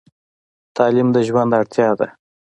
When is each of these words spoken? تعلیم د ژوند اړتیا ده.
تعلیم 0.75 1.07
د 1.15 1.17
ژوند 1.27 1.51
اړتیا 1.59 1.89
ده. 1.99 2.07